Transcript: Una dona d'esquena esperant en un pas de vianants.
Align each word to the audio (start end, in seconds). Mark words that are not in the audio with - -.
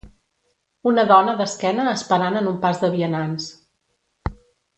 Una 0.91 1.03
dona 1.11 1.35
d'esquena 1.41 1.85
esperant 1.91 2.39
en 2.41 2.49
un 2.53 2.57
pas 2.67 2.81
de 2.85 2.91
vianants. 2.97 3.47